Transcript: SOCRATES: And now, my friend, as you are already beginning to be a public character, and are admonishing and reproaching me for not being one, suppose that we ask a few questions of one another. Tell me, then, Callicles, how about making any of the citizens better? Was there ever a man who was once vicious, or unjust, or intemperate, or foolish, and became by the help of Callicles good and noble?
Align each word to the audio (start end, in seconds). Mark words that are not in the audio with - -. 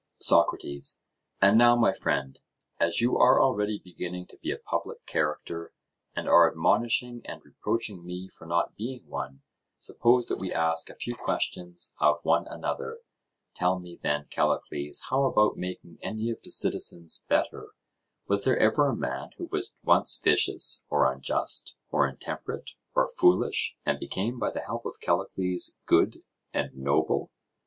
SOCRATES: 0.21 0.99
And 1.43 1.59
now, 1.59 1.75
my 1.75 1.93
friend, 1.93 2.39
as 2.79 3.01
you 3.01 3.19
are 3.19 3.39
already 3.39 3.77
beginning 3.77 4.25
to 4.29 4.37
be 4.39 4.49
a 4.51 4.57
public 4.57 5.05
character, 5.05 5.73
and 6.15 6.27
are 6.27 6.49
admonishing 6.49 7.21
and 7.23 7.45
reproaching 7.45 8.03
me 8.03 8.27
for 8.27 8.47
not 8.47 8.75
being 8.75 9.05
one, 9.05 9.43
suppose 9.77 10.27
that 10.27 10.39
we 10.39 10.51
ask 10.51 10.89
a 10.89 10.95
few 10.95 11.13
questions 11.15 11.93
of 11.99 12.17
one 12.23 12.47
another. 12.47 13.01
Tell 13.53 13.77
me, 13.79 13.99
then, 14.01 14.25
Callicles, 14.31 15.01
how 15.11 15.25
about 15.25 15.55
making 15.55 15.99
any 16.01 16.31
of 16.31 16.41
the 16.41 16.49
citizens 16.49 17.23
better? 17.29 17.73
Was 18.27 18.43
there 18.43 18.57
ever 18.57 18.87
a 18.87 18.95
man 18.95 19.29
who 19.37 19.49
was 19.51 19.75
once 19.83 20.17
vicious, 20.17 20.83
or 20.89 21.05
unjust, 21.05 21.75
or 21.91 22.07
intemperate, 22.09 22.71
or 22.95 23.07
foolish, 23.07 23.77
and 23.85 23.99
became 23.99 24.39
by 24.39 24.49
the 24.49 24.61
help 24.61 24.83
of 24.87 24.99
Callicles 24.99 25.77
good 25.85 26.23
and 26.51 26.75
noble? 26.75 27.29